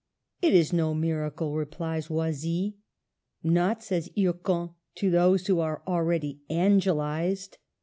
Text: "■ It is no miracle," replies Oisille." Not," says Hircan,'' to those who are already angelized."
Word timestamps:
"■ 0.01 0.03
It 0.47 0.55
is 0.55 0.73
no 0.73 0.95
miracle," 0.95 1.53
replies 1.53 2.07
Oisille." 2.07 2.73
Not," 3.43 3.83
says 3.83 4.09
Hircan,'' 4.17 4.73
to 4.95 5.11
those 5.11 5.45
who 5.45 5.59
are 5.59 5.83
already 5.85 6.41
angelized." 6.49 7.57